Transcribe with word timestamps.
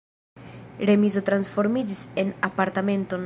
Remizo 0.91 1.23
transformiĝis 1.29 2.01
en 2.25 2.35
apartamenton. 2.51 3.19